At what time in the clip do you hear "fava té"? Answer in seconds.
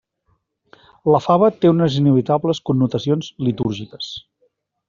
1.25-1.71